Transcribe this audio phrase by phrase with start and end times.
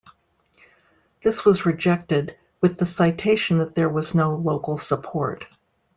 [1.23, 5.45] This was rejected, with the citation that there was no local support.